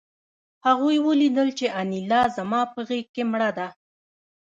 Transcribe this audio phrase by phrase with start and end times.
[0.67, 3.67] هغوی ولیدل چې انیلا زما په غېږ کې مړه ده